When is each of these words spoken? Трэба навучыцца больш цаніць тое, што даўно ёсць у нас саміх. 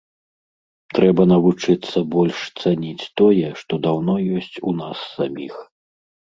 Трэба 0.97 1.21
навучыцца 1.33 1.97
больш 2.17 2.39
цаніць 2.61 3.09
тое, 3.23 3.47
што 3.61 3.73
даўно 3.87 4.19
ёсць 4.41 4.57
у 4.73 4.77
нас 4.83 4.97
саміх. 5.15 5.55